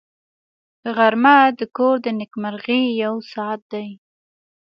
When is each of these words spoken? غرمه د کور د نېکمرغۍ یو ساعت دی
غرمه 0.95 1.37
د 1.59 1.61
کور 1.75 1.95
د 2.05 2.07
نېکمرغۍ 2.19 2.83
یو 3.03 3.13
ساعت 3.31 3.61
دی 3.71 3.87